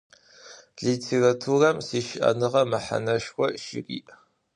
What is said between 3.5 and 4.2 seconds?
şıri'.